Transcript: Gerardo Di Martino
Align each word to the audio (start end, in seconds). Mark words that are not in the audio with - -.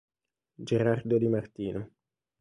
Gerardo 0.63 1.19
Di 1.19 1.27
Martino 1.27 1.91